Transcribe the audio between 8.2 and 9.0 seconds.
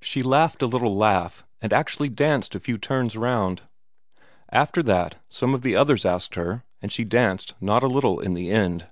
the end.